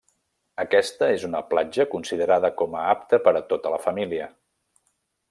[0.61, 4.31] Aquesta és una platja considerada com a apta per a tota la família.